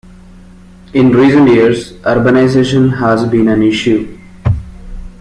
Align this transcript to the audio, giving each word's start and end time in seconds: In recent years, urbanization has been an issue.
In 0.95 1.11
recent 1.11 1.47
years, 1.47 1.91
urbanization 1.99 2.97
has 2.97 3.23
been 3.23 3.47
an 3.47 3.61
issue. 3.61 4.19